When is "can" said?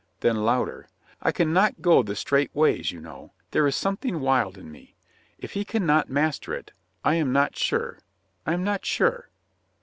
1.31-1.53, 5.63-5.85